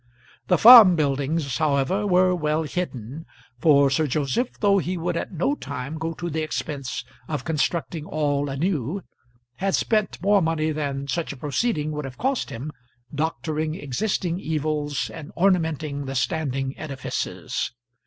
The 0.47 0.57
farm 0.57 0.95
buildings, 0.95 1.57
however, 1.59 2.07
were 2.07 2.33
well 2.33 2.63
hidden, 2.63 3.27
for 3.59 3.91
Sir 3.91 4.07
Joseph, 4.07 4.59
though 4.59 4.79
he 4.79 4.97
would 4.97 5.15
at 5.15 5.31
no 5.31 5.53
time 5.53 5.99
go 5.99 6.13
to 6.13 6.27
the 6.27 6.41
expense 6.41 7.05
of 7.27 7.43
constructing 7.45 8.05
all 8.05 8.49
anew, 8.49 9.03
had 9.57 9.75
spent 9.75 10.19
more 10.19 10.41
money 10.41 10.71
than 10.71 11.07
such 11.07 11.31
a 11.33 11.37
proceeding 11.37 11.91
would 11.91 12.05
have 12.05 12.17
cost 12.17 12.49
him 12.49 12.71
doctoring 13.13 13.75
existing 13.75 14.39
evils 14.39 15.11
and 15.11 15.31
ornamenting 15.37 16.05
the 16.05 16.15
standing 16.15 16.75
edifices. 16.79 17.71